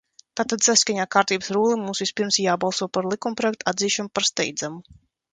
[0.39, 4.81] Tātad saskaņā ar Kārtības rulli mums vispirms ir jābalso par likumprojekta atzīšanu par steidzamu.